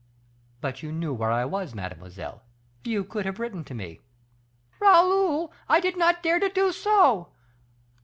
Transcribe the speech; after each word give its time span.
"But 0.61 0.81
you 0.81 0.91
knew 0.91 1.13
where 1.13 1.29
I 1.29 1.45
was, 1.45 1.75
mademoiselle; 1.75 2.41
you 2.83 3.03
could 3.03 3.23
have 3.27 3.37
written 3.39 3.63
to 3.65 3.75
me." 3.75 3.99
"Raoul, 4.79 5.53
I 5.69 5.79
did 5.79 5.95
not 5.95 6.23
dare 6.23 6.39
to 6.39 6.49
do 6.49 6.71
so. 6.71 7.31